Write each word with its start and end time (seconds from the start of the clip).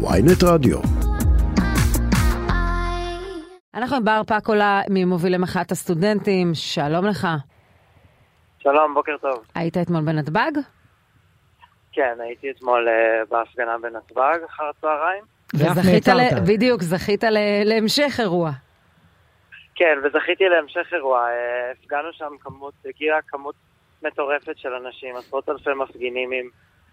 ויינט 0.00 0.42
רדיו. 0.44 0.78
אנחנו 3.74 3.96
עם 3.96 4.04
בר 4.04 4.22
פקולה 4.26 4.80
ממובילי 4.90 5.38
מחאת 5.38 5.70
הסטודנטים, 5.70 6.50
שלום 6.54 7.04
לך. 7.04 7.28
שלום, 8.58 8.94
בוקר 8.94 9.16
טוב. 9.20 9.44
היית 9.54 9.76
אתמול 9.76 10.00
בנתב"ג? 10.00 10.52
כן, 11.92 12.16
הייתי 12.20 12.50
אתמול 12.50 12.88
uh, 12.88 13.30
בהפגנה 13.30 13.78
בנתב"ג 13.78 14.38
אחר 14.46 14.64
הצהריים. 14.78 15.24
וזכית, 15.54 16.08
ל... 16.08 16.40
בדיוק, 16.46 16.82
זכית 16.82 17.24
ל... 17.24 17.38
להמשך 17.64 18.20
אירוע. 18.20 18.50
כן, 19.74 19.98
וזכיתי 20.04 20.44
להמשך 20.48 20.92
אירוע. 20.92 21.26
Uh, 21.26 21.78
הפגנו 21.78 22.12
שם 22.12 22.32
כמות, 22.40 22.74
הגיעה 22.84 23.22
כמות 23.28 23.54
מטורפת 24.02 24.58
של 24.58 24.72
אנשים, 24.72 25.16
עשרות 25.16 25.48
אלפי 25.48 25.70
מפגינים 25.74 26.30
עם 26.32 26.48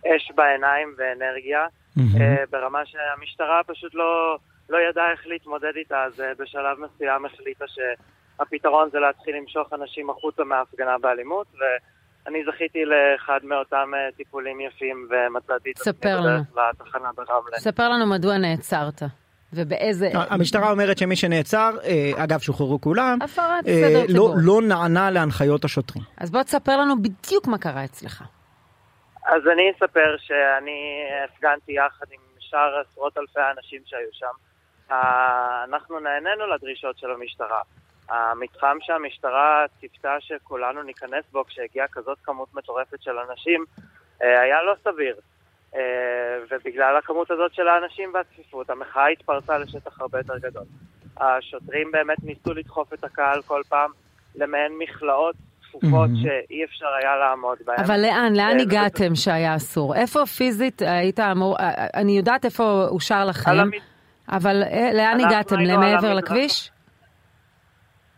אש 0.06 0.32
בעיניים 0.36 0.96
ואנרגיה, 0.98 1.68
mm-hmm. 1.98 2.18
uh, 2.18 2.52
ברמה 2.52 2.80
שהמשטרה 2.86 3.62
פשוט 3.68 3.96
לא, 3.96 4.38
לא 4.70 4.78
ידעה 4.90 5.12
איך 5.12 5.28
להתמודד 5.28 5.76
איתה, 5.76 6.04
אז 6.04 6.20
uh, 6.20 6.24
בשלב 6.40 6.78
מסוים 6.80 7.26
החליטה 7.26 7.66
שהפתרון 7.68 8.90
זה 8.92 9.00
להתחיל 9.00 9.36
למשוך 9.36 9.74
אנשים 9.74 10.10
החוצה 10.10 10.44
מההפגנה 10.44 10.98
באלימות, 11.02 11.48
ואני 11.60 12.40
זכיתי 12.46 12.80
לאחד 12.86 13.40
מאותם 13.44 13.92
uh, 13.94 14.16
טיפולים 14.18 14.62
יפים 14.62 15.08
ומצאתי 15.10 15.72
את 15.72 15.80
עצמי 15.82 15.94
בדרך 15.94 16.42
לתחנה 16.58 17.10
ברמלה. 17.16 17.58
ספר 17.58 17.90
לנו 17.90 18.06
מדוע 18.06 18.38
נעצרת. 18.38 19.02
ובאיזה... 19.54 20.10
המשטרה 20.14 20.72
אומרת 20.72 20.98
שמי 20.98 21.16
שנעצר, 21.16 21.78
אגב 22.16 22.40
שוחררו 22.40 22.82
כולם, 22.82 23.18
הפרת 23.22 23.66
סדר 23.66 24.02
לא, 24.02 24.08
ציבורי. 24.08 24.42
לא 24.46 24.62
נענה 24.62 25.12
להנחיות 25.12 25.66
השוטרים. 25.66 26.04
אז 26.18 26.32
בוא 26.32 26.44
תספר 26.44 26.78
לנו 26.78 27.02
בדיוק 27.02 27.48
מה 27.48 27.58
קרה 27.58 27.86
אצלך. 27.86 28.24
אז 29.26 29.48
אני 29.48 29.72
אספר 29.72 30.16
שאני 30.18 31.04
הפגנתי 31.26 31.72
יחד 31.72 32.06
עם 32.12 32.20
שאר 32.40 32.80
עשרות 32.80 33.18
אלפי 33.18 33.40
האנשים 33.40 33.82
שהיו 33.86 34.10
שם. 34.12 34.36
אנחנו 35.64 36.00
נהנינו 36.00 36.48
לדרישות 36.48 36.98
של 36.98 37.12
המשטרה. 37.12 37.62
המתחם 38.10 38.78
שהמשטרה 38.82 39.66
ציפתה 39.80 40.16
שכולנו 40.20 40.84
ניכנס 40.84 41.26
בו 41.32 41.46
כשהגיעה 41.46 41.88
כזאת 41.88 42.18
כמות 42.24 42.54
מטורפת 42.54 43.02
של 43.02 43.18
אנשים, 43.20 43.66
היה 44.20 44.64
לא 44.64 44.76
סביר. 44.84 45.16
ובגלל 46.50 46.98
הכמות 46.98 47.32
הזאת 47.32 47.54
של 47.54 47.68
האנשים 47.68 48.14
והצפיפות, 48.14 48.70
המחאה 48.70 49.08
התפרצה 49.08 49.58
לשטח 49.58 50.02
הרבה 50.02 50.20
יותר 50.20 50.38
גדול. 50.38 50.64
השוטרים 51.18 51.92
באמת 51.92 52.24
ניסו 52.24 52.54
לדחוף 52.54 52.94
את 52.94 53.04
הקהל 53.04 53.42
כל 53.42 53.62
פעם 53.70 53.92
למעין 54.36 54.78
מכלאות 54.78 55.36
צפופות 55.80 56.10
שאי 56.22 56.64
אפשר 56.64 56.88
היה 57.02 57.16
לעמוד 57.16 57.58
בהן. 57.66 57.80
אבל 57.80 58.02
לאן? 58.02 58.34
לאן 58.36 58.60
הגעתם 58.60 59.16
שהיה 59.16 59.56
אסור? 59.56 59.96
איפה 59.96 60.26
פיזית 60.26 60.82
היית 60.82 61.20
אמור... 61.20 61.58
אני 61.94 62.18
יודעת 62.18 62.46
איפה 62.46 62.86
אושר 62.88 63.26
לכם, 63.26 63.52
אבל 64.32 64.64
לאן 64.94 65.20
הגעתם? 65.20 65.60
למעבר 65.60 66.14
לכביש? 66.14 66.72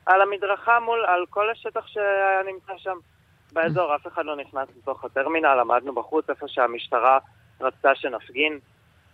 על 0.05 0.21
המדרכה 0.21 0.79
מול, 0.79 1.05
על 1.07 1.25
כל 1.29 1.49
השטח 1.51 1.87
שהיה 1.87 2.53
נמצא 2.53 2.73
שם 2.77 2.97
באזור, 3.53 3.95
אף 3.95 4.07
אחד 4.07 4.25
לא 4.25 4.35
נכנס 4.35 4.67
לתוך 4.77 5.05
הטרמינל, 5.05 5.59
עמדנו 5.61 5.95
בחוץ 5.95 6.29
איפה 6.29 6.45
שהמשטרה 6.47 7.19
רצתה 7.61 7.95
שנפגין. 7.95 8.59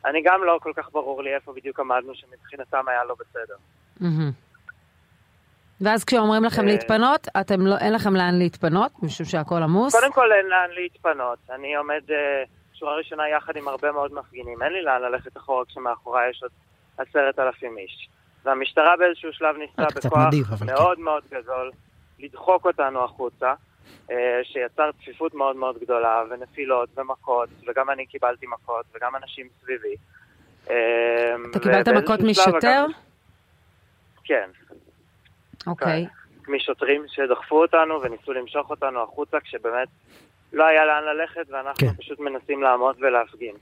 אני 0.05 0.21
גם 0.23 0.43
לא 0.43 0.57
כל 0.61 0.71
כך 0.75 0.89
ברור 0.91 1.23
לי 1.23 1.35
איפה 1.35 1.53
בדיוק 1.53 1.79
עמדנו, 1.79 2.15
שמבחינתם 2.15 2.87
היה 2.87 3.03
לא 3.03 3.15
בסדר. 3.19 3.55
ואז 5.83 6.03
כשאומרים 6.03 6.43
לכם 6.43 6.65
להתפנות, 6.65 7.27
אתם 7.41 7.67
לא, 7.67 7.77
אין 7.77 7.93
לכם 7.93 8.15
לאן 8.15 8.39
להתפנות, 8.39 8.91
משום 9.03 9.25
שהכל 9.25 9.63
עמוס? 9.63 9.95
קודם 9.95 10.11
כל 10.11 10.31
אין 10.31 10.45
לאן 10.45 10.69
להתפנות. 10.71 11.39
אני 11.49 11.75
עומד 11.75 12.01
שורה 12.73 12.95
ראשונה 12.95 13.29
יחד 13.29 13.55
עם 13.55 13.67
הרבה 13.67 13.91
מאוד 13.91 14.13
מפגינים. 14.13 14.63
אין 14.63 14.73
לי 14.73 14.81
לאן 14.81 15.01
ללכת 15.01 15.37
אחורה 15.37 15.65
כשמאחוריי 15.65 16.29
יש 16.29 16.43
עוד 16.43 16.51
עשרת 16.97 17.39
אלפים 17.39 17.77
איש. 17.77 18.09
והמשטרה 18.45 18.97
באיזשהו 18.97 19.33
שלב 19.33 19.55
ניסתה 19.57 19.85
בכוח 19.95 20.27
מדהים, 20.27 20.43
מאוד 20.65 20.97
כן. 20.97 21.03
מאוד 21.03 21.23
גדול 21.31 21.71
לדחוק 22.19 22.65
אותנו 22.65 23.03
החוצה, 23.03 23.53
שיצר 24.43 24.91
צפיפות 24.91 25.33
מאוד 25.33 25.55
מאוד 25.55 25.77
גדולה, 25.81 26.23
ונפילות 26.29 26.89
ומכות, 26.97 27.49
וגם 27.67 27.89
אני 27.89 28.05
קיבלתי 28.05 28.45
מכות, 28.47 28.85
וגם 28.95 29.15
אנשים 29.15 29.47
סביבי. 29.61 29.95
אתה 30.63 31.59
קיבלת 31.61 31.87
מכות 31.87 32.19
משוטר? 32.19 32.85
כן. 34.23 34.49
אוקיי. 35.67 36.05
משוטרים 36.47 37.05
שדחפו 37.07 37.61
אותנו 37.61 38.01
וניסו 38.01 38.33
למשוך 38.33 38.69
אותנו 38.69 39.03
החוצה, 39.03 39.39
כשבאמת 39.39 39.87
לא 40.53 40.63
היה 40.65 40.85
לאן 40.85 41.03
ללכת, 41.03 41.45
ואנחנו 41.49 41.87
כן. 41.87 41.93
פשוט 41.93 42.19
מנסים 42.19 42.63
לעמוד 42.63 42.95
ולהפגין. 42.99 43.55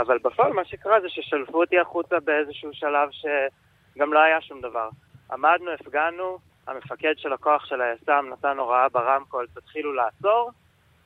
אבל 0.00 0.18
בפועל 0.24 0.52
מה 0.52 0.64
שקרה 0.64 1.00
זה 1.00 1.08
ששלפו 1.08 1.60
אותי 1.60 1.78
החוצה 1.78 2.20
באיזשהו 2.20 2.70
שלב 2.72 3.08
שגם 3.10 4.12
לא 4.12 4.18
היה 4.18 4.40
שום 4.40 4.60
דבר. 4.60 4.88
עמדנו, 5.32 5.70
הפגנו, 5.70 6.38
המפקד 6.66 7.14
של 7.16 7.32
הכוח 7.32 7.66
של 7.66 7.80
היס"מ 7.80 8.26
נתן 8.32 8.58
הוראה 8.58 8.88
ברמקול, 8.88 9.46
תתחילו 9.54 9.92
לעצור, 9.92 10.50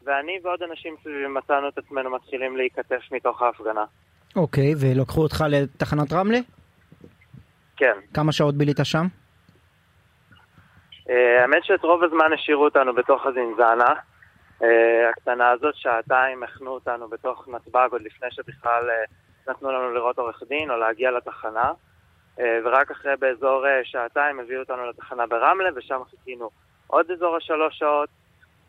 ואני 0.04 0.38
ועוד 0.44 0.62
אנשים 0.62 0.94
סביבי 1.02 1.26
מצאנו 1.26 1.68
את 1.68 1.78
עצמנו 1.78 2.10
מתחילים 2.10 2.56
להיכתף 2.56 3.02
מתוך 3.12 3.42
ההפגנה. 3.42 3.84
אוקיי, 4.36 4.74
ולקחו 4.80 5.22
אותך 5.22 5.44
לתחנת 5.48 6.12
רמלה? 6.12 6.38
כן. 7.76 7.94
כמה 8.14 8.32
שעות 8.32 8.54
בילית 8.54 8.76
שם? 8.82 9.06
האמת 11.08 11.64
שאת 11.64 11.82
רוב 11.82 12.04
הזמן 12.04 12.32
השאירו 12.34 12.64
אותנו 12.64 12.94
בתוך 12.94 13.26
הזנזנה. 13.26 13.94
הקטנה 15.10 15.50
הזאת, 15.50 15.74
שעתיים 15.76 16.42
הכנו 16.42 16.70
אותנו 16.70 17.08
בתוך 17.08 17.48
נתב"ג 17.48 17.88
עוד 17.90 18.02
לפני 18.02 18.28
שבכלל 18.30 18.88
נתנו 19.48 19.72
לנו 19.72 19.94
לראות 19.94 20.18
עורך 20.18 20.42
דין 20.48 20.70
או 20.70 20.76
להגיע 20.76 21.10
לתחנה. 21.10 21.72
ורק 22.64 22.90
אחרי 22.90 23.12
באזור 23.18 23.64
שעתיים 23.84 24.40
הביאו 24.40 24.60
אותנו 24.60 24.86
לתחנה 24.86 25.26
ברמלה, 25.26 25.68
ושם 25.76 26.00
חיכינו 26.10 26.50
עוד 26.86 27.10
אזור 27.10 27.36
השלוש 27.36 27.78
שעות, 27.78 28.08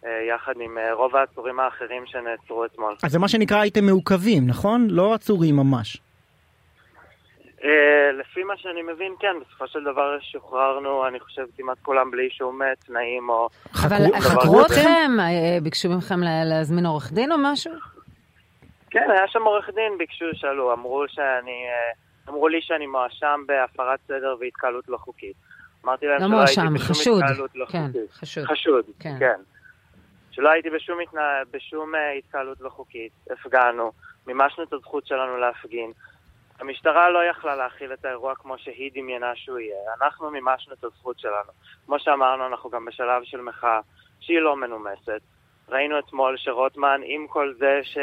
יחד 0.04 0.54
עם 0.62 0.78
רוב 0.92 1.16
העצורים 1.16 1.60
האחרים 1.60 2.04
שנעצרו 2.06 2.66
אתמול. 2.66 2.96
אז 3.04 3.12
זה 3.12 3.20
מה 3.20 3.28
שנקרא 3.28 3.58
הייתם 3.58 3.86
מעוכבים, 3.86 4.48
נכון? 4.48 4.88
לא 4.90 5.14
עצורים 5.14 5.56
ממש. 5.56 5.98
לפי 8.20 8.44
מה 8.44 8.58
שאני 8.58 8.82
מבין, 8.82 9.14
כן, 9.20 9.36
בסופו 9.42 9.68
של 9.68 9.84
דבר 9.84 10.18
שוחררנו, 10.20 11.08
אני 11.08 11.20
חושב, 11.20 11.46
כמעט 11.58 11.78
כולם 11.82 12.12
בלי 12.12 12.30
שום 12.30 12.62
תנאים 12.86 13.30
או... 13.30 13.50
אבל 13.86 14.20
חקרו 14.20 14.66
אתכם? 14.66 15.12
ביקשו 15.64 15.90
מכם 15.90 16.20
להזמין 16.24 16.86
עורך 16.86 17.12
דין 17.12 17.32
או 17.32 17.38
משהו? 17.42 17.74
כן, 18.90 19.08
היה 19.12 19.28
שם 19.28 19.44
עורך 19.44 19.70
דין, 19.76 19.98
ביקשו, 19.98 20.26
שאלו, 20.34 20.74
אמרו 20.74 21.04
שאני... 21.08 21.66
אמרו 22.30 22.48
לי 22.48 22.62
שאני 22.62 22.88
מואשם 22.88 23.42
בהפרת 23.46 24.00
סדר 24.08 24.36
והתקהלות 24.40 24.90
לא 24.90 24.98
חוקית. 24.98 25.36
אמרתי 25.86 26.06
להם 26.06 26.22
לא 26.22 26.28
שלא 26.28 26.38
מואשם, 26.38 26.62
הייתי 26.62 26.76
בשום 26.76 26.96
חשוד. 26.96 27.22
התקהלות 27.24 27.56
לא 27.56 27.66
כן, 27.66 27.86
חוקית. 27.88 28.12
חשוד. 28.12 28.46
חשוד, 28.46 28.86
כן. 29.00 29.16
כן. 29.20 29.40
שלא 30.32 30.50
הייתי 30.50 30.70
בשום, 30.70 31.00
התנה... 31.00 31.22
בשום 31.52 31.94
התקהלות 32.20 32.62
לא 32.62 32.70
חוקית, 32.70 33.12
הפגענו, 33.32 33.92
מימשנו 34.28 34.64
את 34.64 34.74
הזכות 34.74 35.08
שלנו 35.08 35.38
להפגין. 35.38 35.92
המשטרה 36.60 37.10
לא 37.10 37.24
יכלה 37.24 37.56
להכיל 37.56 37.94
את 37.94 38.06
האירוע 38.06 38.36
כמו 38.36 38.58
שהיא 38.58 38.92
דמיינה 38.94 39.36
שהוא 39.36 39.60
יהיה. 39.60 39.78
אנחנו 40.02 40.32
מימשנו 40.32 40.74
את 40.74 40.84
הזכות 40.84 41.20
שלנו. 41.20 41.52
כמו 41.86 42.00
שאמרנו, 42.00 42.48
אנחנו 42.48 42.70
גם 42.70 42.86
בשלב 42.86 43.24
של 43.24 43.42
מחאה 43.42 43.80
שהיא 44.20 44.40
לא 44.40 44.56
מנומסת. 44.56 45.22
ראינו 45.70 46.00
אתמול 46.00 46.38
שרוטמן, 46.38 47.02
עם 47.04 47.28
כל 47.28 47.54
זה 47.58 47.80
ש... 47.84 47.98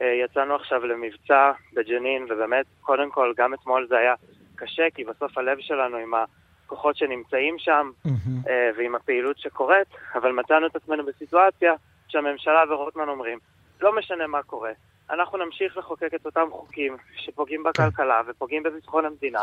יצאנו 0.00 0.54
עכשיו 0.54 0.86
למבצע 0.86 1.52
בג'נין, 1.72 2.26
ובאמת, 2.30 2.66
קודם 2.80 3.10
כל, 3.10 3.32
גם 3.36 3.54
אתמול 3.54 3.86
זה 3.88 3.98
היה 3.98 4.14
קשה, 4.56 4.90
כי 4.94 5.04
בסוף 5.04 5.38
הלב 5.38 5.58
שלנו 5.60 5.96
עם 5.96 6.12
הכוחות 6.14 6.96
שנמצאים 6.96 7.58
שם, 7.58 7.90
mm-hmm. 8.06 8.50
ועם 8.76 8.94
הפעילות 8.94 9.38
שקורית, 9.38 9.88
אבל 10.14 10.32
מצאנו 10.32 10.66
את 10.66 10.76
עצמנו 10.76 11.06
בסיטואציה 11.06 11.74
שהממשלה 12.08 12.64
ורוטמן 12.68 13.08
אומרים, 13.08 13.38
לא 13.80 13.96
משנה 13.96 14.26
מה 14.26 14.42
קורה, 14.42 14.72
אנחנו 15.10 15.38
נמשיך 15.38 15.76
לחוקק 15.76 16.14
את 16.14 16.26
אותם 16.26 16.46
חוקים 16.50 16.96
שפוגעים 17.16 17.62
בכלכלה 17.62 18.20
ופוגעים 18.28 18.62
בביטחון 18.62 19.04
המדינה. 19.04 19.40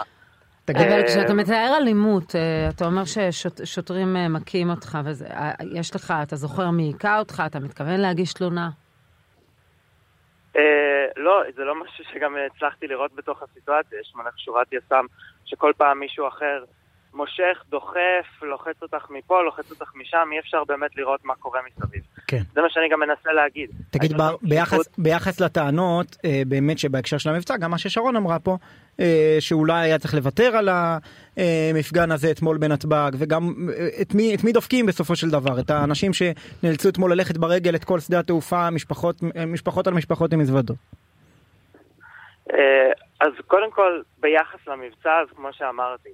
אבל 0.69 1.07
כשאתה 1.07 1.33
מתאר 1.33 1.73
אלימות, 1.77 2.35
אתה 2.75 2.85
אומר 2.85 3.03
ששוטרים 3.31 4.15
מכים 4.29 4.69
אותך, 4.69 4.97
יש 5.73 5.95
לך, 5.95 6.13
אתה 6.23 6.35
זוכר 6.35 6.69
מי 6.69 6.83
היכה 6.83 7.19
אותך, 7.19 7.43
אתה 7.45 7.59
מתכוון 7.59 7.99
להגיש 7.99 8.33
תלונה? 8.33 8.69
לא, 11.17 11.41
זה 11.55 11.63
לא 11.63 11.83
משהו 11.83 12.03
שגם 12.13 12.35
הצלחתי 12.55 12.87
לראות 12.87 13.13
בתוך 13.13 13.43
הסיטואציה. 13.43 13.99
יש 13.99 14.13
מלך 14.15 14.39
שורת 14.39 14.73
יס"מ 14.73 15.05
שכל 15.45 15.71
פעם 15.77 15.99
מישהו 15.99 16.27
אחר 16.27 16.63
מושך, 17.13 17.63
דוחף, 17.69 18.41
לוחץ 18.41 18.81
אותך 18.81 19.09
מפה, 19.09 19.41
לוחץ 19.41 19.71
אותך 19.71 19.91
משם, 19.95 20.29
אי 20.31 20.39
אפשר 20.39 20.63
באמת 20.63 20.97
לראות 20.97 21.25
מה 21.25 21.35
קורה 21.35 21.59
מסביב. 21.67 22.01
כן. 22.27 22.41
זה 22.53 22.61
מה 22.61 22.69
שאני 22.69 22.89
גם 22.89 22.99
מנסה 22.99 23.33
להגיד. 23.33 23.69
תגיד, 23.89 24.17
בר, 24.17 24.35
ביחס, 24.41 24.89
ביחס 24.97 25.39
לטענות, 25.39 26.17
אה, 26.25 26.41
באמת 26.47 26.79
שבהקשר 26.79 27.17
של 27.17 27.29
המבצע, 27.29 27.57
גם 27.57 27.71
מה 27.71 27.77
ששרון 27.77 28.15
אמרה 28.15 28.39
פה, 28.39 28.57
אה, 28.99 29.37
שאולי 29.39 29.85
היה 29.85 29.99
צריך 29.99 30.13
לוותר 30.13 30.57
על 30.57 30.69
המפגן 30.69 32.11
הזה 32.11 32.31
אתמול 32.31 32.57
בנתב"ג, 32.57 33.11
וגם 33.17 33.53
אה, 33.77 33.87
את 34.01 34.15
מי, 34.15 34.35
את 34.35 34.43
מי 34.43 34.51
דופקים 34.51 34.85
בסופו 34.85 35.15
של 35.15 35.29
דבר? 35.29 35.59
את 35.59 35.69
האנשים 35.69 36.11
שנאלצו 36.13 36.89
אתמול 36.89 37.11
ללכת 37.13 37.37
ברגל 37.37 37.75
את 37.75 37.83
כל 37.83 37.99
שדה 37.99 38.19
התעופה, 38.19 38.69
משפחות, 38.69 39.15
משפחות 39.47 39.87
על 39.87 39.93
משפחות 39.93 40.33
עם 40.33 40.39
מזוודות. 40.39 40.77
אז 43.19 43.31
קודם 43.47 43.71
כל, 43.71 44.01
ביחס 44.19 44.67
למבצע, 44.67 45.19
אז 45.21 45.27
כמו 45.35 45.47
שאמרתי, 45.51 46.09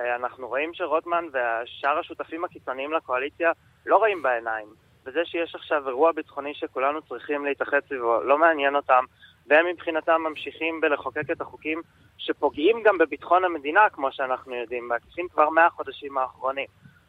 אנחנו 0.00 0.48
רואים 0.48 0.74
שרוטמן 0.74 1.24
ושאר 1.28 1.98
השותפים 1.98 2.44
הקיצוניים 2.44 2.92
לקואליציה 2.92 3.52
לא 3.86 3.96
רואים 3.96 4.22
בעיניים. 4.22 4.66
וזה 5.06 5.24
שיש 5.24 5.54
עכשיו 5.54 5.88
אירוע 5.88 6.12
ביטחוני 6.12 6.54
שכולנו 6.54 7.02
צריכים 7.02 7.44
להתאחד 7.44 7.80
סביבו, 7.88 8.22
לא 8.22 8.38
מעניין 8.38 8.76
אותם, 8.76 9.04
והם 9.46 9.66
מבחינתם 9.66 10.22
ממשיכים 10.30 10.80
בלחוקק 10.80 11.30
את 11.32 11.40
החוקים 11.40 11.82
שפוגעים 12.18 12.82
גם 12.84 12.98
בביטחון 12.98 13.44
המדינה, 13.44 13.88
כמו 13.90 14.12
שאנחנו 14.12 14.54
יודעים, 14.54 14.88
בעקיפין 14.88 15.28
כבר 15.28 15.50
מהחודשים 15.50 16.18
האחרונים. 16.18 16.66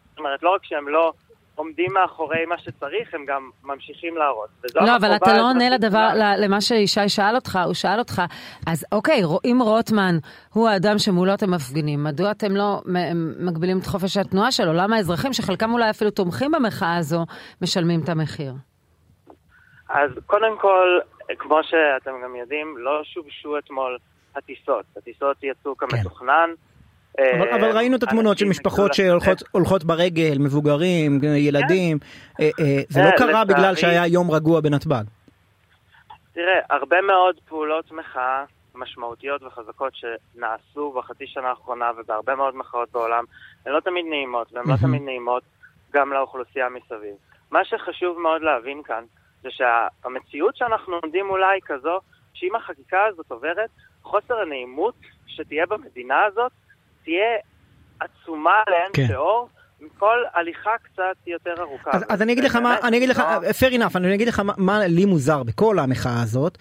זאת 0.09 0.17
אומרת, 0.17 0.43
לא 0.43 0.49
רק 0.49 0.63
שהם 0.63 0.87
לא 0.87 1.13
עומדים 1.59 1.93
מאחורי 1.93 2.45
מה 2.45 2.57
שצריך, 2.57 3.13
הם 3.13 3.25
גם 3.25 3.49
ממשיכים 3.63 4.17
להרוס. 4.17 4.49
לא, 4.75 4.95
אבל 4.95 5.15
אתה 5.15 5.37
לא 5.37 5.49
עונה 5.49 5.69
לדבר, 5.69 6.09
למה 6.37 6.61
שישי 6.61 7.09
שאל 7.09 7.35
אותך, 7.35 7.59
הוא 7.65 7.73
שאל 7.73 7.99
אותך, 7.99 8.21
אז 8.67 8.85
אוקיי, 8.91 9.21
אם 9.45 9.59
רוטמן 9.61 10.15
הוא 10.53 10.69
האדם 10.69 10.97
שמולו 10.97 11.33
אתם 11.33 11.51
מפגינים, 11.51 12.03
מדוע 12.03 12.31
אתם 12.31 12.55
לא 12.55 12.81
מגבילים 13.39 13.77
את 13.79 13.85
חופש 13.85 14.17
התנועה 14.17 14.51
שלו? 14.51 14.73
למה 14.73 14.95
האזרחים, 14.95 15.33
שחלקם 15.33 15.73
אולי 15.73 15.89
אפילו 15.89 16.11
תומכים 16.11 16.51
במחאה 16.51 16.97
הזו, 16.97 17.25
משלמים 17.61 17.99
את 18.03 18.09
המחיר? 18.09 18.53
אז 19.89 20.11
קודם 20.25 20.57
כל, 20.61 20.99
כמו 21.39 21.59
שאתם 21.63 22.11
גם 22.23 22.35
יודעים, 22.35 22.75
לא 22.77 23.01
שובשו 23.03 23.57
אתמול 23.57 23.97
הטיסות. 24.35 24.85
הטיסות 24.97 25.37
יצאו 25.43 25.77
כמתוכנן. 25.77 26.49
כן. 26.55 26.69
אבל, 27.17 27.47
אה, 27.47 27.55
אבל 27.55 27.77
ראינו 27.77 27.97
את 27.97 28.03
התמונות 28.03 28.37
של 28.37 28.45
משפחות 28.45 28.93
שהולכות 28.93 29.83
ברגל, 29.83 30.37
מבוגרים, 30.39 31.19
ילדים, 31.23 31.97
אה, 32.41 32.49
אה, 32.59 32.81
זה 32.89 33.01
לא 33.03 33.09
קרה 33.17 33.45
בגלל 33.45 33.75
שהיה 33.75 34.07
יום 34.07 34.31
רגוע 34.31 34.61
בנתב"ג. 34.61 35.03
תראה, 36.33 36.59
הרבה 36.69 37.01
מאוד 37.01 37.35
פעולות 37.47 37.91
מחאה 37.91 38.43
משמעותיות 38.75 39.43
וחזקות 39.43 39.93
שנעשו 39.95 40.91
בחצי 40.91 41.27
שנה 41.27 41.49
האחרונה 41.49 41.91
ובהרבה 41.97 42.35
מאוד 42.35 42.55
מחאות 42.55 42.91
בעולם, 42.91 43.23
הן 43.65 43.71
לא 43.71 43.79
תמיד 43.79 44.05
נעימות, 44.09 44.53
והן 44.53 44.63
לא 44.67 44.75
תמיד 44.81 45.01
נעימות 45.01 45.43
גם 45.93 46.13
לאוכלוסייה 46.13 46.69
מסביב. 46.69 47.15
מה 47.51 47.65
שחשוב 47.65 48.19
מאוד 48.19 48.41
להבין 48.41 48.83
כאן, 48.83 49.03
זה 49.43 49.49
שהמציאות 49.51 50.55
שאנחנו 50.55 50.95
עומדים 51.03 51.27
מולה 51.27 51.49
היא 51.49 51.61
כזו, 51.65 51.99
שאם 52.33 52.55
החקיקה 52.55 53.05
הזאת 53.05 53.31
עוברת, 53.31 53.69
חוסר 54.03 54.39
הנעימות 54.39 54.95
שתהיה 55.27 55.65
במדינה 55.65 56.23
הזאת 56.23 56.51
תהיה 57.09 57.37
עצומה 57.99 58.51
לאין 58.67 58.91
כן. 58.93 59.07
שיעור. 59.07 59.49
מכל 59.81 60.17
הליכה 60.33 60.71
קצת 60.83 61.27
יותר 61.27 61.53
ארוכה. 61.59 61.91
אז, 61.93 62.05
אז 62.09 62.21
אני 62.21 62.33
אגיד 62.33 62.43
לך 62.43 62.55
מה, 62.55 62.77
אני 62.83 62.97
אגיד 62.97 63.09
לך, 63.09 63.23
fair 63.59 63.73
enough, 63.73 63.95
אני 63.95 64.15
אגיד 64.15 64.27
לך 64.27 64.39
מה, 64.39 64.53
מה 64.57 64.87
לי 64.87 65.05
מוזר 65.05 65.43
בכל 65.43 65.79
המחאה 65.79 66.21
הזאת. 66.21 66.57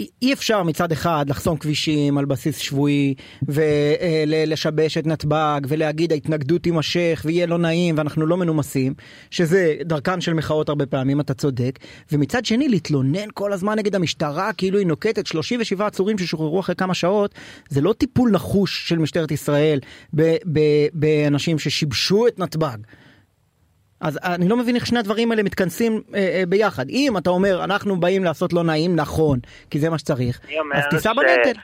אי 0.00 0.32
אפשר 0.32 0.62
מצד 0.62 0.92
אחד 0.92 1.24
לחסום 1.28 1.56
כבישים 1.56 2.18
על 2.18 2.24
בסיס 2.24 2.58
שבועי 2.58 3.14
ולשבש 3.48 4.98
את 4.98 5.06
נתב"ג 5.06 5.60
ולהגיד 5.68 6.12
ההתנגדות 6.12 6.62
תימשך 6.62 7.22
ויהיה 7.24 7.46
לא 7.46 7.58
נעים 7.58 7.98
ואנחנו 7.98 8.26
לא 8.26 8.36
מנומסים, 8.36 8.94
שזה 9.30 9.74
דרכן 9.84 10.20
של 10.20 10.34
מחאות 10.34 10.68
הרבה 10.68 10.86
פעמים, 10.86 11.20
אתה 11.20 11.34
צודק, 11.34 11.78
ומצד 12.12 12.44
שני 12.44 12.68
להתלונן 12.68 13.28
כל 13.34 13.52
הזמן 13.52 13.78
נגד 13.78 13.94
המשטרה 13.94 14.52
כאילו 14.52 14.78
היא 14.78 14.86
נוקטת 14.86 15.26
37 15.26 15.86
עצורים 15.86 16.18
ששוחררו 16.18 16.60
אחרי 16.60 16.74
כמה 16.74 16.94
שעות, 16.94 17.34
זה 17.68 17.80
לא 17.80 17.92
טיפול 17.92 18.30
נחוש 18.30 18.88
של 18.88 18.98
משטרת 18.98 19.30
ישראל 19.30 19.80
באנשים 20.94 21.58
ששיבשו 21.58 22.26
את 22.26 22.38
נתב"ג. 22.38 22.78
אז 24.04 24.18
אני 24.24 24.48
לא 24.48 24.56
מבין 24.56 24.76
איך 24.76 24.86
שני 24.86 24.98
הדברים 24.98 25.30
האלה 25.30 25.42
מתכנסים 25.42 26.02
אה, 26.14 26.18
אה, 26.18 26.42
ביחד. 26.48 26.88
אם 26.88 27.16
אתה 27.18 27.30
אומר, 27.30 27.64
אנחנו 27.64 28.00
באים 28.00 28.24
לעשות 28.24 28.52
לא 28.52 28.62
נעים, 28.62 28.96
נכון, 28.96 29.38
כי 29.70 29.78
זה 29.78 29.90
מה 29.90 29.98
שצריך, 29.98 30.40
אז 30.74 30.84
תיסע 30.90 31.12
ש... 31.12 31.16
בנטל. 31.16 31.60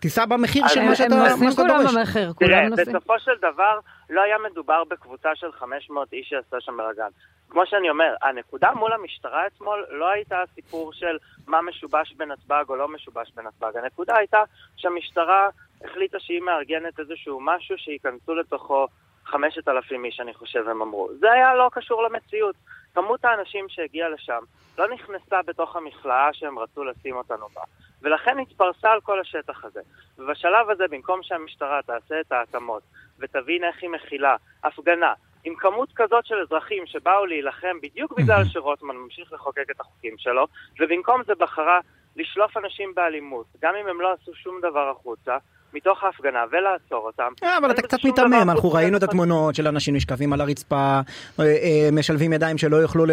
תיסע 0.00 0.26
במחיר 0.26 0.68
של 0.68 0.80
מה 0.80 0.96
שאתה 0.96 1.08
דורש. 1.08 1.32
הם 1.32 1.44
נוסעים 1.44 1.68
כולם 1.68 1.84
במחיר, 1.96 2.32
כולם 2.32 2.64
נוסעים. 2.64 2.96
בסופו 2.96 3.18
של 3.18 3.32
דבר, 3.38 3.78
לא 4.10 4.20
היה 4.20 4.36
מדובר 4.50 4.84
בקבוצה 4.90 5.28
של 5.34 5.52
500 5.52 6.12
איש 6.12 6.28
שעשה 6.28 6.56
שם 6.60 6.76
בלאגן. 6.76 7.08
כמו 7.50 7.62
שאני 7.66 7.90
אומר, 7.90 8.14
הנקודה 8.22 8.70
מול 8.74 8.92
המשטרה 8.92 9.46
אתמול 9.46 9.86
לא 9.90 10.10
הייתה 10.10 10.42
הסיפור 10.42 10.92
של 10.92 11.16
מה 11.46 11.62
משובש 11.62 12.14
בנתב"ג 12.16 12.64
או 12.68 12.76
לא 12.76 12.88
משובש 12.88 13.32
בנתב"ג. 13.34 13.76
הנקודה 13.82 14.16
הייתה 14.16 14.42
שהמשטרה 14.76 15.48
החליטה 15.84 16.18
שהיא 16.20 16.40
מארגנת 16.40 17.00
איזשהו 17.00 17.40
משהו 17.40 17.78
שייכנסו 17.78 18.34
לתוכו 18.34 18.86
חמשת 19.30 19.68
אלפים 19.68 20.04
איש, 20.04 20.20
אני 20.20 20.34
חושב, 20.34 20.68
הם 20.68 20.82
אמרו. 20.82 21.10
זה 21.18 21.32
היה 21.32 21.54
לא 21.54 21.68
קשור 21.72 22.02
למציאות. 22.02 22.54
כמות 22.94 23.24
האנשים 23.24 23.68
שהגיעה 23.68 24.08
לשם 24.08 24.40
לא 24.78 24.88
נכנסה 24.88 25.42
בתוך 25.42 25.76
המכלאה 25.76 26.28
שהם 26.32 26.58
רצו 26.58 26.84
לשים 26.84 27.16
אותנו 27.16 27.48
בה, 27.54 27.62
ולכן 28.02 28.38
התפרסה 28.38 28.92
על 28.92 29.00
כל 29.00 29.20
השטח 29.20 29.64
הזה. 29.64 29.80
ובשלב 30.18 30.70
הזה, 30.70 30.84
במקום 30.90 31.22
שהמשטרה 31.22 31.80
תעשה 31.82 32.20
את 32.20 32.32
ההתאמות 32.32 32.82
ותבין 33.18 33.64
איך 33.64 33.82
היא 33.82 33.90
מכילה 33.90 34.36
הפגנה 34.64 35.12
עם 35.44 35.54
כמות 35.54 35.88
כזאת 35.94 36.26
של 36.26 36.34
אזרחים 36.40 36.86
שבאו 36.86 37.26
להילחם 37.26 37.80
בדיוק 37.82 38.12
בגלל 38.12 38.44
שרוטמן 38.44 38.96
ממשיך 38.96 39.32
לחוקק 39.32 39.70
את 39.70 39.80
החוקים 39.80 40.18
שלו, 40.18 40.46
ובמקום 40.80 41.22
זה 41.26 41.34
בחרה 41.34 41.80
לשלוף 42.16 42.56
אנשים 42.56 42.94
באלימות, 42.94 43.46
גם 43.62 43.74
אם 43.74 43.86
הם 43.86 44.00
לא 44.00 44.12
עשו 44.12 44.34
שום 44.34 44.60
דבר 44.60 44.90
החוצה, 44.90 45.36
מתוך 45.74 46.04
ההפגנה 46.04 46.38
ולעצור 46.52 47.06
אותם. 47.06 47.32
אה, 47.42 47.58
אבל 47.58 47.70
אתה 47.70 47.82
קצת 47.82 47.98
מיתמם, 48.04 48.50
אנחנו 48.50 48.72
ראינו 48.72 48.96
את 48.96 49.02
התמונות 49.02 49.54
של 49.54 49.68
אנשים 49.68 49.96
נשכבים 49.96 50.32
על 50.32 50.40
הרצפה, 50.40 51.00
אה, 51.40 51.44
אה, 51.44 51.88
משלבים 51.92 52.32
ידיים 52.32 52.58
שלא 52.58 52.76
יוכלו 52.76 53.04